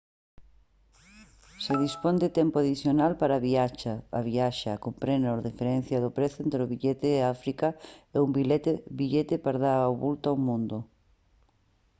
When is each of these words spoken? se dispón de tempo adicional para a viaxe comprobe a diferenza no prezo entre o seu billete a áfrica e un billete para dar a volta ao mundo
se 1.65 1.73
dispón 1.85 2.15
de 2.23 2.29
tempo 2.39 2.55
adicional 2.59 3.11
para 3.21 3.33
a 4.17 4.23
viaxe 4.29 4.73
comprobe 4.85 5.27
a 5.29 5.43
diferenza 5.49 5.95
no 6.03 6.09
prezo 6.17 6.37
entre 6.45 6.59
o 6.59 6.61
seu 6.63 6.71
billete 6.73 7.09
a 7.15 7.25
áfrica 7.35 7.69
e 8.15 8.17
un 8.25 8.31
billete 8.99 9.35
para 9.43 9.61
dar 9.65 9.77
a 9.83 9.91
volta 10.03 10.25
ao 10.29 10.41
mundo 10.47 10.77